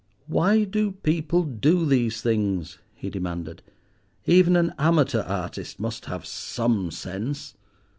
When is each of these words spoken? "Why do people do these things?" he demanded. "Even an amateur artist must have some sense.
"Why 0.25 0.63
do 0.63 0.93
people 0.93 1.43
do 1.43 1.85
these 1.85 2.21
things?" 2.23 2.79
he 2.95 3.11
demanded. 3.11 3.61
"Even 4.25 4.55
an 4.55 4.73
amateur 4.79 5.21
artist 5.21 5.79
must 5.79 6.05
have 6.05 6.25
some 6.25 6.89
sense. 6.89 7.53